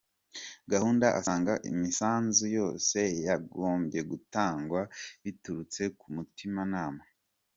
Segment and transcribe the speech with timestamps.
[0.71, 4.81] Gahungu asanga imisanzu yose yagombye gutangwa
[5.23, 7.01] biturutse ku mutima nama.